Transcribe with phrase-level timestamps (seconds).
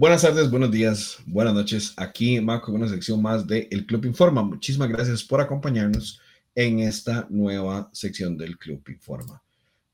[0.00, 1.92] Buenas tardes, buenos días, buenas noches.
[1.96, 4.44] Aquí Marco con una sección más de El Club Informa.
[4.44, 6.20] Muchísimas gracias por acompañarnos
[6.54, 9.42] en esta nueva sección del Club Informa.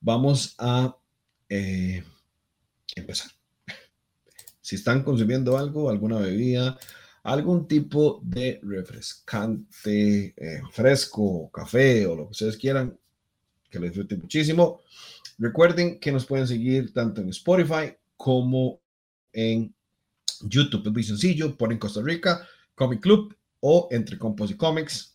[0.02, 0.94] Vamos a
[1.48, 2.04] eh,
[2.94, 3.30] empezar.
[4.60, 6.78] Si están consumiendo algo, alguna bebida,
[7.22, 12.94] algún tipo de refrescante, eh, fresco, café o lo que ustedes quieran,
[13.70, 14.82] que lo disfruten muchísimo.
[15.38, 18.80] Recuerden que nos pueden seguir tanto en Spotify como
[19.32, 19.74] en
[20.42, 20.86] YouTube.
[20.86, 25.14] Es muy sencillo, ponen Costa Rica Comic Club o entre Compos Comics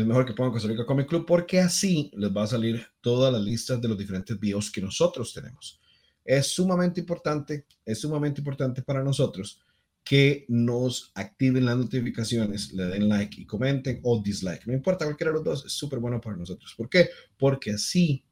[0.00, 3.32] es mejor que pongan Costa Rica Comic Club porque así les va a salir todas
[3.32, 5.80] las listas de los diferentes videos que nosotros tenemos.
[6.22, 9.58] Es sumamente importante, es sumamente importante para nosotros
[10.04, 14.66] que nos activen las notificaciones, le den like y comenten o dislike.
[14.66, 16.74] No importa cualquiera de los dos, es súper bueno para nosotros.
[16.76, 17.08] ¿Por qué?
[17.38, 18.22] Porque así,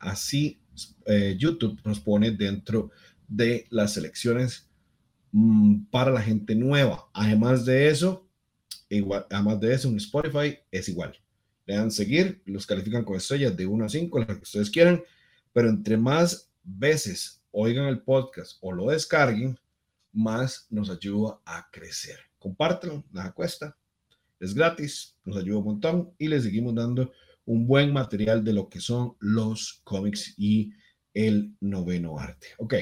[0.00, 0.60] así
[1.06, 2.90] eh, YouTube nos pone dentro
[3.28, 4.67] de las selecciones
[5.32, 7.08] mm, para la gente nueva.
[7.12, 8.28] Además de eso,
[8.88, 11.14] Igual, además de eso, en Spotify es igual.
[11.66, 15.02] Le dan seguir, los califican con estrellas de 1 a 5, las que ustedes quieran,
[15.52, 19.58] pero entre más veces oigan el podcast o lo descarguen,
[20.12, 22.18] más nos ayuda a crecer.
[22.38, 23.76] Compártelo, nada cuesta,
[24.40, 27.12] es gratis, nos ayuda un montón y les seguimos dando
[27.44, 30.72] un buen material de lo que son los cómics y
[31.12, 32.48] el noveno arte.
[32.56, 32.74] Ok,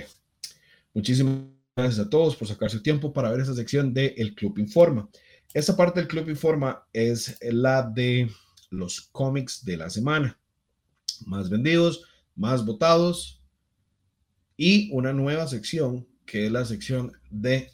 [0.94, 4.58] muchísimas gracias a todos por sacar su tiempo para ver esta sección de El Club
[4.58, 5.10] Informa.
[5.52, 8.30] Esta parte del Club Informa es la de
[8.70, 10.38] los cómics de la semana.
[11.27, 12.02] Más vendidos,
[12.34, 13.42] más votados
[14.56, 17.70] y una nueva sección que es la sección de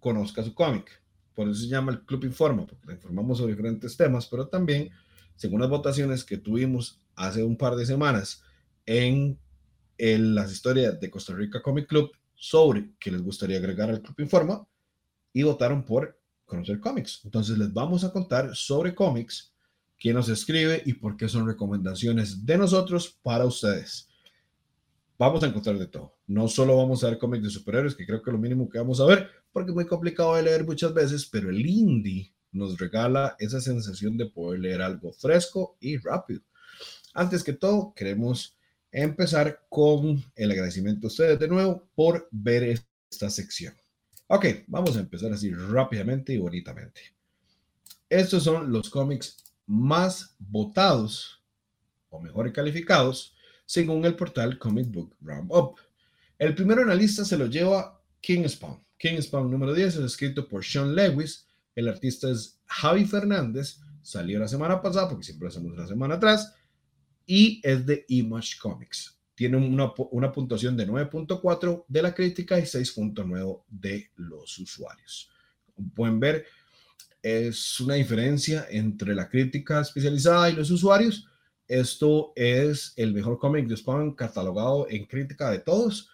[0.00, 1.02] Conozca su cómic.
[1.34, 4.90] Por eso se llama el Club Informa, porque le informamos sobre diferentes temas, pero también,
[5.34, 8.42] según las votaciones que tuvimos hace un par de semanas
[8.84, 9.38] en,
[9.96, 14.20] en las historias de Costa Rica Comic Club sobre qué les gustaría agregar al Club
[14.20, 14.66] Informa
[15.32, 17.20] y votaron por conocer cómics.
[17.24, 19.52] Entonces les vamos a contar sobre cómics,
[19.98, 24.08] quién nos escribe y por qué son recomendaciones de nosotros para ustedes.
[25.18, 26.16] Vamos a encontrar de todo.
[26.26, 28.78] No solo vamos a ver cómics de superhéroes, que creo que es lo mínimo que
[28.78, 32.78] vamos a ver, porque es muy complicado de leer muchas veces, pero el indie nos
[32.78, 36.40] regala esa sensación de poder leer algo fresco y rápido.
[37.12, 38.56] Antes que todo, queremos
[38.94, 42.62] empezar con el agradecimiento a ustedes de nuevo por ver
[43.10, 43.74] esta sección.
[44.28, 47.00] Ok, vamos a empezar así rápidamente y bonitamente.
[48.08, 51.42] Estos son los cómics más votados
[52.08, 53.34] o mejor calificados
[53.66, 55.78] según el portal Comic Book Roundup.
[56.38, 58.80] El primero en la lista se lo lleva King Spawn.
[58.96, 61.48] King Spawn número 10 es escrito por Sean Lewis.
[61.74, 63.80] El artista es Javi Fernández.
[64.02, 66.54] Salió la semana pasada porque siempre lo hacemos la semana atrás.
[67.26, 73.62] Y es de Image Comics tiene una, puntuación de 9.4 de la crítica y 6.9
[73.68, 75.30] de los usuarios.
[75.94, 76.46] Pueden ver,
[77.20, 81.26] es una diferencia entre la crítica especializada y los usuarios.
[81.66, 86.10] Esto es el mejor cómic de Spawn catalogado en crítica de todos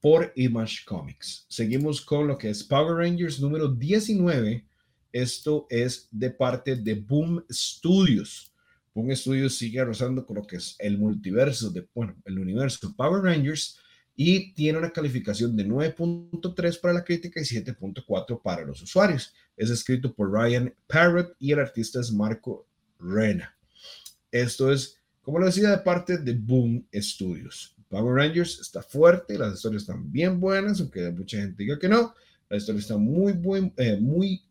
[0.00, 1.46] por Image Comics.
[1.48, 4.64] Seguimos con lo que es Power Rangers número 19.
[5.10, 8.52] Esto es de parte de Boom Studios
[8.94, 13.22] un estudio sigue rozando con lo que es el multiverso de, bueno, el universo Power
[13.22, 13.78] Rangers
[14.16, 19.32] y tiene una calificación de 9.3 para la crítica y 7.4 para los usuarios.
[19.56, 22.66] Es escrito por Ryan Parrott y el artista es Marco
[22.98, 23.56] Rena.
[24.32, 27.76] Esto es, como lo decía, de parte de Boom Studios.
[27.88, 32.14] Power Rangers está fuerte, las historias están bien buenas, aunque mucha gente diga que no.
[32.48, 34.42] La historia está muy, muy, eh, muy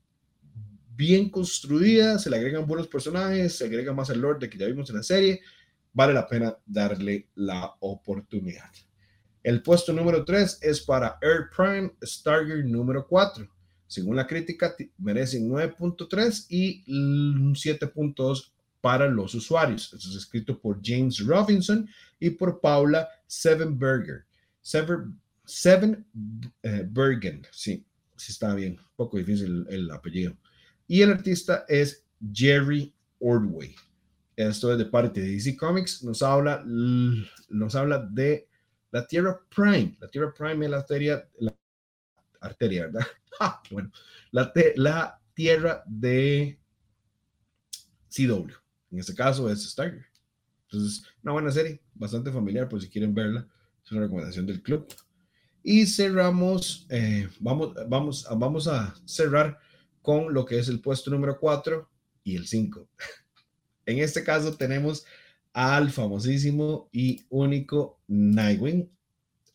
[0.97, 4.65] bien construida, se le agregan buenos personajes, se agrega más el lore de que ya
[4.65, 5.41] vimos en la serie,
[5.93, 8.71] vale la pena darle la oportunidad.
[9.43, 13.47] El puesto número 3 es para Air Prime Starger número 4.
[13.85, 18.51] Según la crítica, merecen 9.3 y 7.2
[18.81, 19.93] para los usuarios.
[19.93, 21.87] Esto es escrito por James Robinson
[22.19, 24.25] y por Paula Sevenberger.
[24.61, 26.05] Seven, Seven
[26.63, 27.85] eh, Bergen, sí,
[28.17, 30.35] sí está bien, un poco difícil el apellido
[30.87, 33.75] y el artista es Jerry Ordway.
[34.35, 36.03] Esto es de parte de DC Comics.
[36.03, 38.47] Nos habla, nos habla de
[38.91, 39.97] la Tierra Prime.
[39.99, 41.55] La Tierra Prime es la arteria, la
[42.41, 43.05] arteria, ¿verdad?
[43.39, 43.91] Ah, bueno,
[44.31, 46.59] la, la Tierra de
[48.09, 48.51] CW.
[48.89, 50.07] En este caso es Stargate.
[50.63, 53.47] Entonces, una buena serie, bastante familiar por si quieren verla.
[53.85, 54.87] Es una recomendación del club.
[55.61, 59.59] Y cerramos, eh, vamos, vamos, vamos a cerrar
[60.07, 61.85] con lo que es el puesto número 4
[62.23, 62.87] y el 5.
[63.85, 65.05] En este caso tenemos
[65.51, 68.89] al famosísimo y único Nightwing.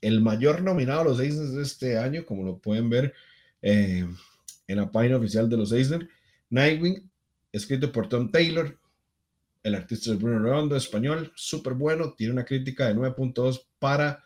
[0.03, 3.15] el mayor nominado a los Eisner de este año, como lo pueden ver
[3.63, 4.07] eh,
[4.67, 6.07] en la página oficial de los Eisner.
[6.51, 7.11] Nightwing,
[7.51, 8.79] escrito por Tom Taylor,
[9.63, 14.23] el artista de Bruno Redondo, español, súper bueno, tiene una crítica de 9.2 para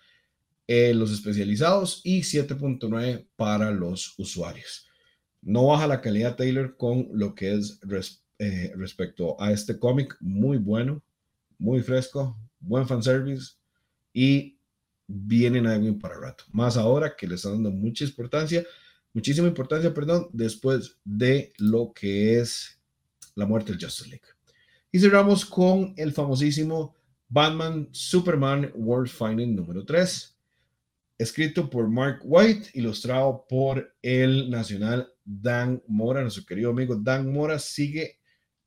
[0.67, 4.87] eh, los especializados y 7.9 para los usuarios.
[5.46, 7.78] No baja la calidad Taylor con lo que es
[8.40, 11.04] eh, respecto a este cómic, muy bueno,
[11.56, 13.52] muy fresco, buen fanservice
[14.12, 14.58] y
[15.06, 16.43] viene Nightwing para rato.
[16.50, 18.66] Más ahora que le están dando mucha importancia,
[19.12, 22.81] muchísima importancia, perdón, después de lo que es
[23.37, 24.26] la muerte del Justice League.
[24.90, 26.96] Y cerramos con el famosísimo
[27.28, 30.37] Batman Superman World Finding número 3,
[31.19, 37.58] escrito por Mark White, ilustrado por el nacional Dan Mora, nuestro querido amigo Dan Mora,
[37.58, 38.20] sigue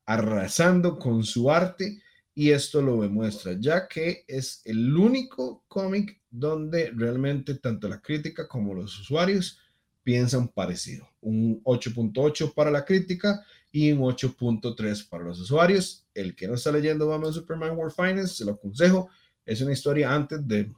[0.04, 2.02] arrasando con su arte
[2.34, 8.46] y esto lo demuestra, ya que es el único cómic donde realmente tanto la crítica
[8.46, 9.58] como los usuarios
[10.02, 11.08] piensan parecido.
[11.20, 16.06] Un 8.8 para la crítica y un 8.3 para los usuarios.
[16.14, 19.08] El que no está leyendo Batman Superman World Finance, se lo aconsejo.
[19.44, 20.72] Es una historia antes de,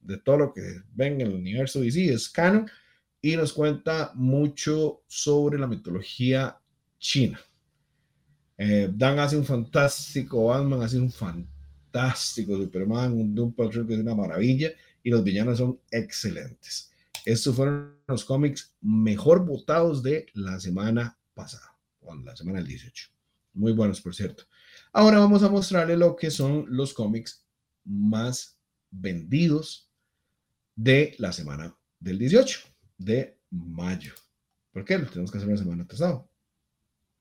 [0.00, 2.68] de todo lo que ven en el universo DC, es canon
[3.22, 6.58] y nos cuenta mucho sobre la mitología
[6.98, 7.40] china.
[8.58, 14.00] Eh, Dan hace un fantástico Batman, hace un fantástico Superman, un Doom Patrol que es
[14.00, 14.72] una maravilla
[15.04, 16.90] y los villanos son excelentes.
[17.24, 21.72] Estos fueron los cómics mejor votados de la semana pasada
[22.24, 23.08] la semana del 18.
[23.54, 24.44] Muy buenos, por cierto.
[24.92, 27.46] Ahora vamos a mostrarle lo que son los cómics
[27.84, 28.58] más
[28.90, 29.90] vendidos
[30.74, 32.71] de la semana del 18
[33.04, 34.14] de mayo.
[34.72, 34.98] ¿Por qué?
[34.98, 36.24] Lo tenemos que hacer la semana pasada.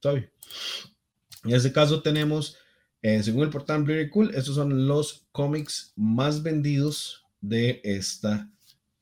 [0.04, 2.57] En este caso tenemos,
[3.01, 8.50] eh, según el portal Very Cool, estos son los cómics más vendidos de esta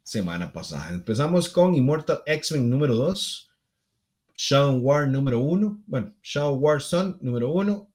[0.04, 0.90] semana pasada.
[0.94, 3.50] Empezamos con Immortal X-Men número 2,
[4.36, 7.90] Shadow War número 1, bueno, Shadow War Sun número 1,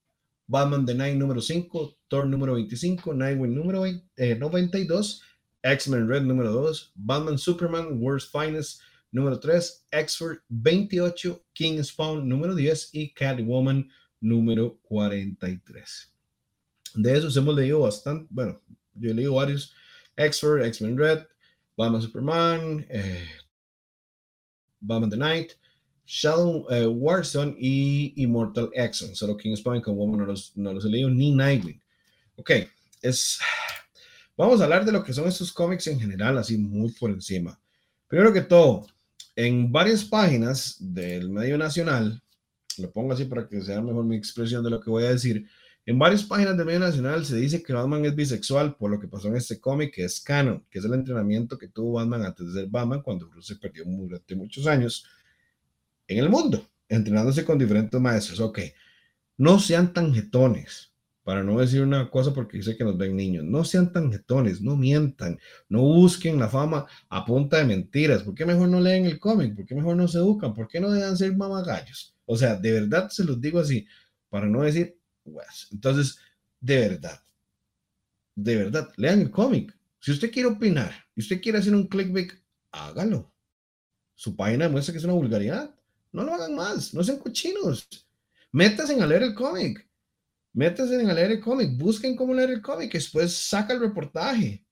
[0.46, 3.84] Batman The Night número 5, Thor número 25, Nightwing número
[4.16, 5.24] 92, eh,
[5.64, 8.80] X-Men Red número 2, Batman Superman World's Finest
[9.12, 13.88] número 3, X-Force 28, King Spawn número 10 y Catwoman
[14.20, 16.12] número 43.
[16.94, 18.60] De esos hemos leído bastante, bueno,
[18.94, 19.74] yo he leído varios,
[20.16, 21.26] X-Force, X-Men Red,
[21.76, 23.26] Batman Superman, eh,
[24.80, 25.52] Batman The Night,
[26.06, 29.14] Shadow uh, Warzone y Immortal Exxon.
[29.14, 31.80] Solo King Spawn como no los, no los he leído, ni Nightwing.
[32.36, 32.50] Ok,
[33.02, 33.38] es...
[34.36, 37.60] Vamos a hablar de lo que son estos cómics en general, así muy por encima.
[38.08, 38.86] Primero que todo,
[39.36, 42.20] en varias páginas del medio nacional,
[42.78, 45.46] lo pongo así para que sea mejor mi expresión de lo que voy a decir,
[45.86, 49.06] en varias páginas del medio nacional se dice que Batman es bisexual por lo que
[49.06, 52.46] pasó en este cómic, que es canon, que es el entrenamiento que tuvo Batman antes
[52.46, 55.06] de ser Batman, cuando Bruce se perdió durante muchos años
[56.08, 58.40] en el mundo, entrenándose con diferentes maestros.
[58.40, 58.60] Ok,
[59.36, 60.90] no sean tan jetones,
[61.24, 64.60] para no decir una cosa porque sé que nos ven niños, no sean tan jetones,
[64.60, 65.38] no mientan,
[65.70, 68.22] no busquen la fama a punta de mentiras.
[68.22, 69.56] ¿Por qué mejor no leen el cómic?
[69.56, 70.52] ¿Por qué mejor no se educan?
[70.54, 72.14] ¿Por qué no dejan ser mamagallos?
[72.26, 73.86] O sea, de verdad se los digo así,
[74.28, 76.18] para no decir, pues, entonces,
[76.60, 77.20] de verdad,
[78.34, 79.74] de verdad, lean el cómic.
[80.00, 82.32] Si usted quiere opinar y usted quiere hacer un clickbait,
[82.70, 83.32] hágalo.
[84.14, 85.74] Su página muestra que es una vulgaridad.
[86.12, 87.88] No lo hagan más, no sean cochinos.
[88.52, 89.88] Métanse a leer el cómic.
[90.54, 91.76] Métanse a leer el cómic.
[91.76, 92.92] Busquen cómo leer el cómic.
[92.92, 94.64] Después saca el reportaje.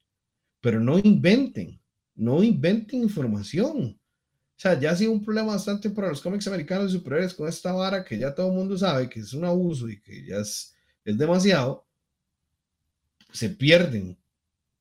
[0.61, 1.81] Pero no inventen.
[2.15, 3.99] No inventen información.
[3.99, 7.49] O sea, ya ha sido un problema bastante para los cómics americanos y superiores con
[7.49, 10.37] esta vara que ya todo el mundo sabe que es un abuso y que ya
[10.37, 10.73] es,
[11.05, 11.85] es demasiado.
[13.33, 14.17] Se pierden,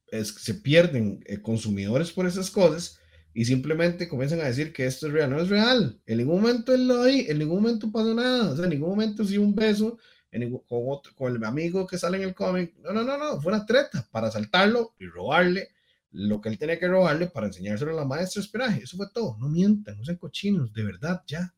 [0.07, 2.99] es, se pierden eh, consumidores por esas cosas
[3.33, 5.31] y simplemente comienzan a decir que esto es real.
[5.31, 5.99] No es real.
[6.05, 8.51] En ningún momento él lo en ningún momento pasó nada.
[8.51, 9.97] O sea, en ningún momento sí un beso
[10.31, 12.73] en con, otro, con el amigo que sale en el cómic.
[12.79, 13.41] No, no, no, no.
[13.41, 15.69] Fue una treta para asaltarlo y robarle
[16.11, 18.83] lo que él tenía que robarle para enseñárselo a la maestra de espionaje.
[18.83, 19.37] Eso fue todo.
[19.37, 21.53] No mientan, no sean cochinos, de verdad, ya.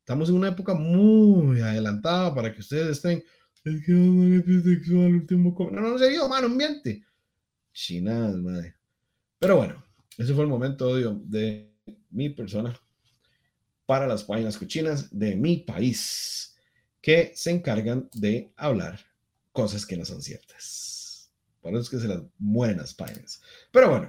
[0.00, 3.22] Estamos en una época muy adelantada para que ustedes estén.
[3.64, 7.04] Es que último No, no, se dio, mano, miente.
[7.72, 8.76] Chinas, madre.
[9.38, 9.84] Pero bueno,
[10.16, 11.74] ese fue el momento odio de
[12.10, 12.78] mi persona
[13.84, 16.45] para las páginas cochinas de mi país
[17.06, 18.98] que se encargan de hablar
[19.52, 21.30] cosas que no son ciertas.
[21.60, 23.40] Por eso es que se las mueren las páginas.
[23.70, 24.08] Pero bueno,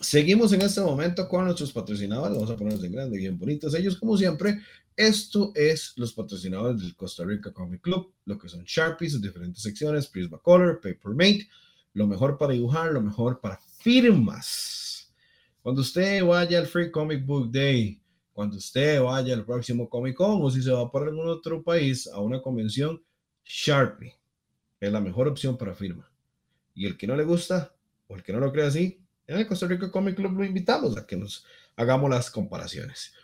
[0.00, 2.36] seguimos en este momento con nuestros patrocinadores.
[2.36, 3.74] Vamos a ponerlos en grande, bien bonitos.
[3.74, 4.62] Ellos, como siempre,
[4.96, 9.62] esto es los patrocinadores del Costa Rica Comic Club, lo que son Sharpies, sus diferentes
[9.62, 11.46] secciones, Prisma Color, Papermate,
[11.92, 15.12] lo mejor para dibujar, lo mejor para firmas.
[15.60, 18.00] Cuando usted vaya al Free Comic Book Day,
[18.34, 22.08] cuando usted vaya al próximo Comic Con o si se va por algún otro país
[22.08, 23.00] a una convención,
[23.44, 24.16] Sharpie
[24.80, 26.10] es la mejor opción para firma.
[26.74, 27.72] Y el que no le gusta
[28.08, 30.96] o el que no lo cree así, en el Costa Rica Comic Club lo invitamos
[30.98, 33.14] a que nos hagamos las comparaciones.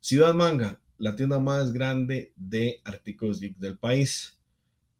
[0.00, 4.38] Ciudad Manga, la tienda más grande de artículos del país.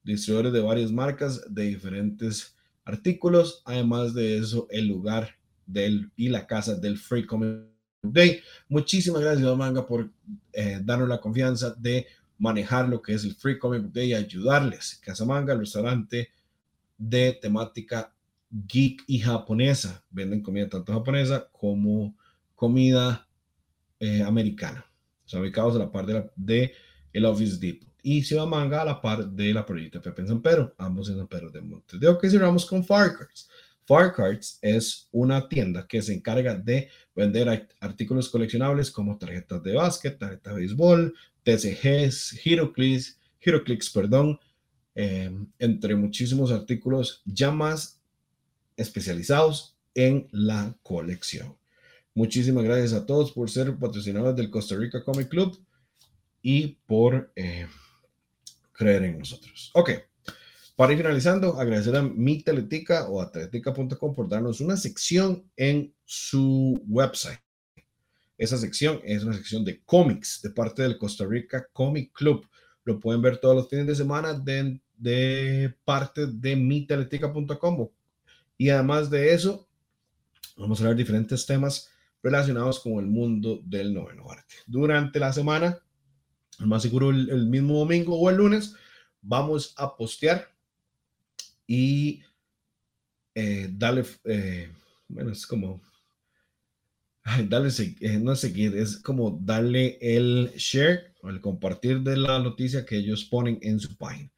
[0.02, 3.60] Distribuidores de varias marcas de diferentes artículos.
[3.66, 7.71] Además de eso, el lugar del, y la casa del Free Comic
[8.02, 8.42] Day.
[8.68, 10.10] Muchísimas gracias, Manga, por
[10.52, 12.06] eh, darnos la confianza de
[12.38, 15.00] manejar lo que es el Free Comic Day y ayudarles.
[15.04, 16.30] Casa Manga, el restaurante
[16.98, 18.12] de temática
[18.50, 20.02] geek y japonesa.
[20.10, 22.16] Venden comida tanto japonesa como
[22.56, 23.28] comida
[24.00, 24.84] eh, americana.
[25.24, 26.72] Son ubicados a la par de, de
[27.12, 27.88] el Office Depot.
[28.02, 31.18] Y Ciudad Manga a la par de la Perrita Pepe en San Pedro, ambos en
[31.18, 32.00] San Pedro de Montes.
[32.00, 33.48] De que cerramos con Firecards.
[33.86, 40.18] Firecards es una tienda que se encarga de vender artículos coleccionables como tarjetas de básquet,
[40.18, 44.38] tarjetas de béisbol, TCGs, HeroClix, HeroClix, perdón,
[44.94, 48.00] eh, entre muchísimos artículos ya más
[48.76, 51.56] especializados en la colección.
[52.14, 55.58] Muchísimas gracias a todos por ser patrocinadores del Costa Rica Comic Club
[56.42, 57.66] y por eh,
[58.72, 59.70] creer en nosotros.
[59.74, 59.90] Ok,
[60.76, 66.82] para ir finalizando, agradecer a mi Teletica o atletica.com por darnos una sección en su
[66.86, 67.40] website.
[68.38, 72.48] Esa sección es una sección de cómics de parte del Costa Rica Comic Club.
[72.84, 77.88] Lo pueden ver todos los fines de semana de, de parte de miteletica.com.
[78.58, 79.68] Y además de eso,
[80.56, 81.90] vamos a ver diferentes temas
[82.22, 84.54] relacionados con el mundo del noveno arte.
[84.66, 85.78] Durante la semana,
[86.60, 88.74] más seguro el, mismo domingo o el lunes,
[89.20, 90.51] vamos a postear
[91.66, 92.22] y
[93.34, 94.70] eh, darle, eh,
[95.08, 95.82] bueno, es como,
[97.48, 102.84] darle, eh, no seguir, es como darle el share o el compartir de la noticia
[102.84, 104.30] que ellos ponen en su página.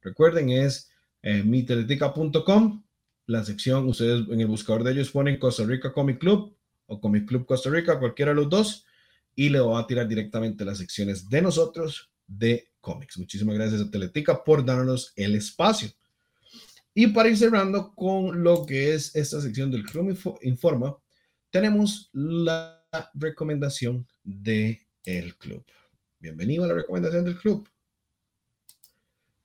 [0.00, 0.90] Recuerden, es
[1.22, 2.82] eh, miteletica.com,
[3.26, 6.56] la sección, ustedes en el buscador de ellos ponen Costa Rica Comic Club
[6.86, 8.86] o Comic Club Costa Rica, cualquiera de los dos,
[9.34, 13.18] y le va a tirar directamente las secciones de nosotros de cómics.
[13.18, 15.90] Muchísimas gracias a Teletica por darnos el espacio.
[16.94, 20.96] Y para ir cerrando con lo que es esta sección del Club Informa,
[21.50, 25.64] tenemos la recomendación de el club.
[26.18, 27.68] Bienvenido a la recomendación del club.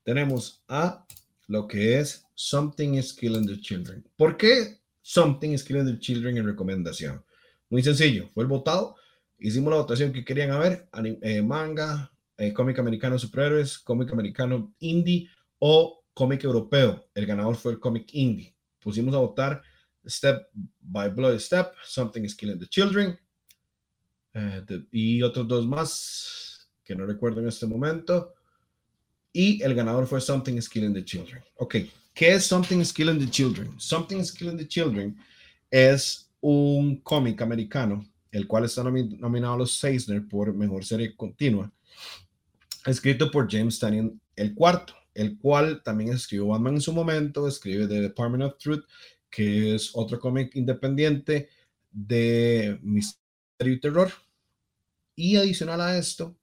[0.03, 1.05] Tenemos a
[1.47, 4.03] lo que es Something is Killing the Children.
[4.17, 7.23] ¿Por qué Something is Killing the Children en recomendación?
[7.69, 8.95] Muy sencillo, fue el votado.
[9.37, 10.89] Hicimos la votación que querían ver,
[11.21, 17.07] eh, manga, eh, cómic americano superhéroes, cómic americano indie o cómic europeo.
[17.13, 18.55] El ganador fue el cómic indie.
[18.79, 19.61] Pusimos a votar
[20.07, 20.47] Step
[20.81, 23.19] by Blood Step, Something is Killing the Children
[24.33, 28.33] eh, y otros dos más que no recuerdo en este momento.
[29.33, 31.43] Y el ganador fue Something is Killing the Children.
[31.57, 31.75] Ok,
[32.13, 33.79] ¿qué es Something is Killing the Children?
[33.79, 35.17] Something is Killing the Children
[35.69, 41.69] es un cómic americano, el cual está nominado a los Eisner por Mejor Serie Continua,
[42.85, 47.87] escrito por James Tannion el cuarto, el cual también escribió Batman en su momento, escribe
[47.87, 48.83] The Department of Truth,
[49.29, 51.49] que es otro cómic independiente
[51.89, 54.11] de misterio y terror.
[55.15, 56.37] Y adicional a esto,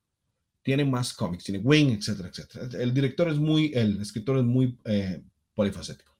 [0.62, 2.82] tiene más cómics, tiene Wing, etcétera, etcétera.
[2.82, 5.22] El director es muy, el escritor es muy eh,
[5.54, 6.16] polifacético.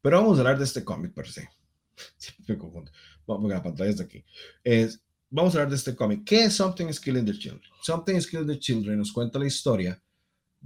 [0.00, 1.48] Pero vamos a hablar de este cómic per se.
[2.16, 2.92] Siempre me confundo.
[3.26, 4.24] Vamos a la pantalla de aquí.
[4.62, 6.22] Es, vamos a hablar de este cómic.
[6.24, 7.70] ¿Qué es Something is Killing the Children?
[7.82, 10.00] Something is Killing the Children nos cuenta la historia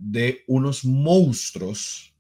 [0.01, 2.15] de unos monstruos,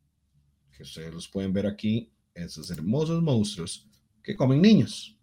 [0.73, 3.87] que ustedes los pueden ver aquí, esos hermosos monstruos
[4.23, 5.17] que comen niños.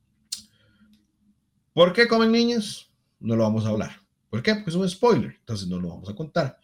[1.74, 2.92] ¿Por qué comen niños?
[3.20, 4.02] No lo vamos a hablar.
[4.30, 4.56] ¿Por qué?
[4.56, 6.60] Porque es un spoiler, entonces no lo vamos a contar.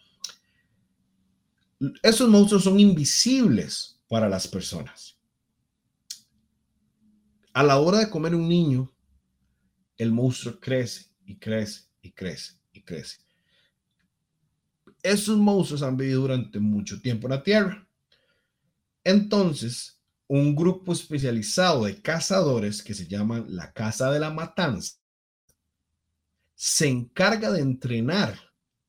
[2.02, 5.16] Esos monstruos son invisibles para las personas
[7.52, 8.92] a la hora de comer un niño,
[9.96, 13.18] el monstruo crece y crece y crece y crece.
[15.02, 17.88] Esos monstruos han vivido durante mucho tiempo en la Tierra.
[19.04, 24.96] Entonces, un grupo especializado de cazadores que se llaman la Casa de la Matanza
[26.54, 28.38] se encarga de entrenar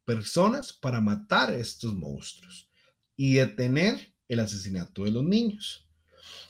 [0.05, 2.69] personas para matar a estos monstruos
[3.15, 5.87] y detener el asesinato de los niños.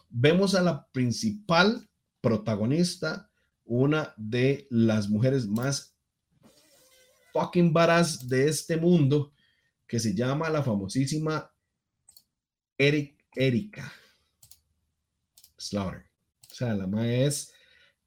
[0.09, 1.89] Vemos a la principal
[2.21, 3.31] protagonista,
[3.65, 5.95] una de las mujeres más
[7.33, 9.32] fucking varas de este mundo,
[9.87, 11.51] que se llama la famosísima
[12.77, 13.91] Eric, Erika
[15.57, 16.05] Slaughter.
[16.51, 17.53] O sea, la mae es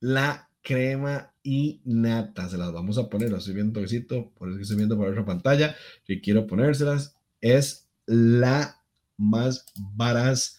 [0.00, 2.48] la crema y nata.
[2.48, 5.24] Se las vamos a poner, lo estoy viendo besito, por eso estoy viendo por otra
[5.24, 7.16] pantalla, que quiero ponérselas.
[7.40, 8.82] Es la
[9.16, 10.58] más varaz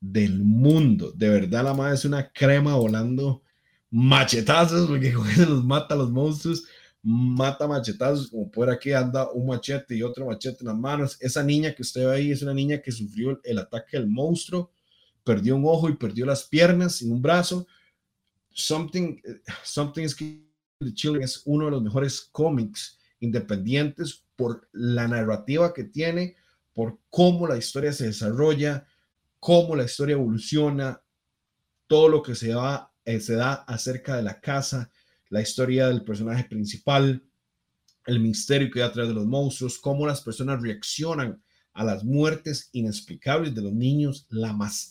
[0.00, 1.12] del mundo.
[1.12, 3.42] De verdad, la madre es una crema volando
[3.90, 6.64] machetazos, porque con los mata a los monstruos,
[7.02, 11.16] mata machetazos, como por aquí anda un machete y otro machete en las manos.
[11.20, 14.70] Esa niña que usted ve ahí es una niña que sufrió el ataque del monstruo,
[15.24, 17.66] perdió un ojo y perdió las piernas y un brazo.
[18.50, 19.20] Something,
[19.62, 25.84] Something is the Children es uno de los mejores cómics independientes por la narrativa que
[25.84, 26.36] tiene,
[26.72, 28.86] por cómo la historia se desarrolla,
[29.40, 31.02] cómo la historia evoluciona,
[31.86, 34.90] todo lo que se, va, eh, se da acerca de la casa,
[35.30, 37.22] la historia del personaje principal,
[38.06, 41.42] el misterio que hay atrás de los monstruos, cómo las personas reaccionan
[41.74, 44.26] a las muertes inexplicables de los niños.
[44.30, 44.90] La más,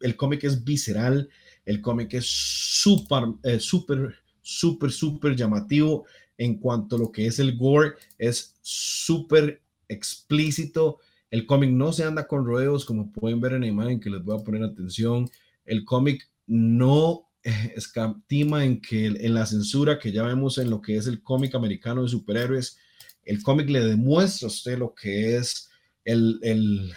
[0.00, 1.28] el cómic es visceral,
[1.64, 7.38] el cómic es súper, eh, súper, súper, súper llamativo en cuanto a lo que es
[7.38, 13.52] el gore, es súper explícito, el cómic no se anda con rodeos, como pueden ver
[13.54, 15.28] en la imagen que les voy a poner atención.
[15.64, 17.27] El cómic no
[17.74, 21.54] escatima en que en la censura que ya vemos en lo que es el cómic
[21.54, 22.78] americano de superhéroes,
[23.24, 25.68] el cómic le demuestra a usted lo que es
[26.04, 26.94] el, el,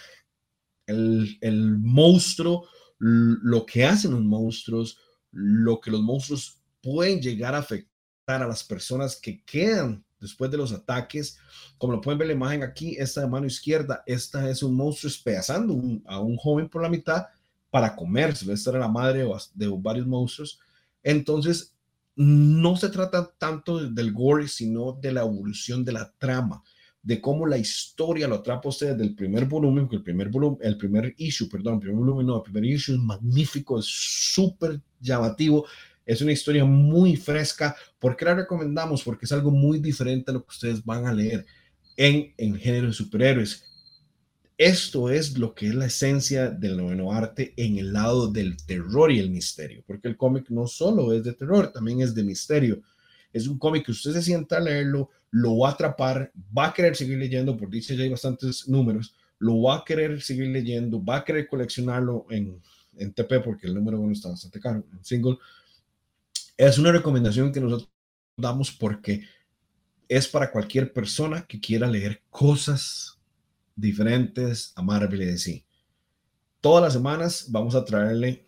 [0.86, 2.66] el, el monstruo,
[2.98, 4.98] lo que hacen los monstruos,
[5.30, 10.56] lo que los monstruos pueden llegar a afectar a las personas que quedan después de
[10.56, 11.38] los ataques.
[11.78, 15.10] Como lo pueden ver la imagen aquí, esta de mano izquierda, esta es un monstruo
[15.10, 17.26] espedazando a un joven por la mitad
[17.72, 18.52] para comérselo.
[18.52, 20.60] Esta era la madre de varios monstruos.
[21.02, 21.74] Entonces,
[22.14, 26.62] no se trata tanto del gore, sino de la evolución de la trama,
[27.02, 30.58] de cómo la historia lo atrapa usted desde el primer volumen, que el primer volumen,
[30.60, 35.64] el primer issue, perdón, primer volumen, no, el primer issue es magnífico, es súper llamativo,
[36.04, 37.74] es una historia muy fresca.
[37.98, 39.02] ¿Por qué la recomendamos?
[39.02, 41.46] Porque es algo muy diferente a lo que ustedes van a leer
[41.96, 43.64] en el género de superhéroes.
[44.62, 49.10] Esto es lo que es la esencia del noveno arte en el lado del terror
[49.10, 52.80] y el misterio, porque el cómic no solo es de terror, también es de misterio.
[53.32, 56.72] Es un cómic que usted se sienta a leerlo, lo va a atrapar, va a
[56.72, 61.04] querer seguir leyendo, por dice ya hay bastantes números, lo va a querer seguir leyendo,
[61.04, 62.62] va a querer coleccionarlo en,
[62.98, 65.38] en TP porque el número uno está bastante caro, en single,
[66.56, 67.90] es una recomendación que nosotros
[68.36, 69.24] damos porque
[70.08, 73.18] es para cualquier persona que quiera leer cosas
[73.76, 75.64] diferentes a Marvel y DC.
[76.60, 78.46] Todas las semanas vamos a traerle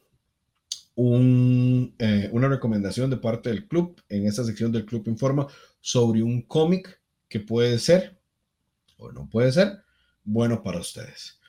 [0.94, 5.46] un, eh, una recomendación de parte del club en esta sección del Club Informa
[5.80, 8.20] sobre un cómic que puede ser
[8.96, 9.82] o no puede ser
[10.22, 11.40] bueno para ustedes.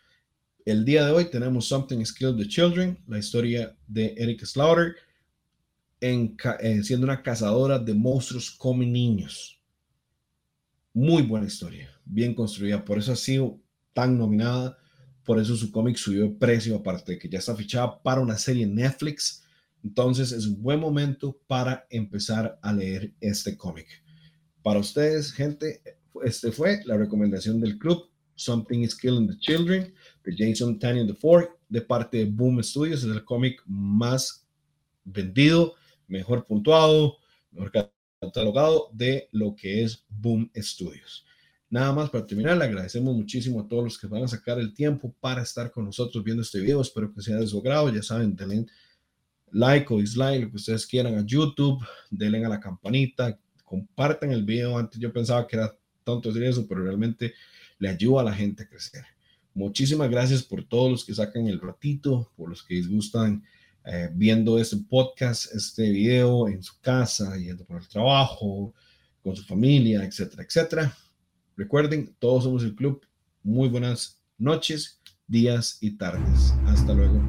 [0.65, 4.95] El día de hoy tenemos Something Skilled the Children, la historia de Eric Slaughter
[6.01, 9.61] en, eh, siendo una cazadora de monstruos come niños.
[10.93, 13.59] Muy buena historia, bien construida, por eso ha sido
[13.95, 14.77] tan nominada,
[15.23, 18.37] por eso su cómic subió de precio, aparte de que ya está fichada para una
[18.37, 19.43] serie en Netflix.
[19.83, 23.87] Entonces es un buen momento para empezar a leer este cómic.
[24.61, 25.81] Para ustedes, gente,
[26.23, 29.93] este fue la recomendación del club Something is Killing the Children
[30.25, 33.03] de Jason Tannion IV de parte de Boom Studios.
[33.03, 34.45] Es el cómic más
[35.05, 35.75] vendido
[36.07, 37.17] mejor puntuado,
[37.51, 37.71] mejor
[38.19, 41.25] catalogado de lo que es Boom Studios.
[41.69, 44.73] Nada más para terminar, le agradecemos muchísimo a todos los que van a sacar el
[44.73, 46.81] tiempo para estar con nosotros viendo este video.
[46.81, 47.93] Espero que sea de su agrado.
[47.93, 48.65] Ya saben, denle
[49.51, 54.43] like o dislike, lo que ustedes quieran a YouTube, denle a la campanita, compartan el
[54.43, 54.77] video.
[54.77, 57.33] Antes yo pensaba que era tonto decir eso, pero realmente
[57.79, 59.03] le ayuda a la gente a crecer.
[59.53, 63.43] Muchísimas gracias por todos los que sacan el ratito, por los que les gustan
[63.85, 68.73] eh, viendo este podcast, este video en su casa, yendo por el trabajo,
[69.23, 70.97] con su familia, etcétera, etcétera.
[71.57, 73.05] Recuerden, todos somos el club.
[73.43, 76.53] Muy buenas noches, días y tardes.
[76.65, 77.21] Hasta luego.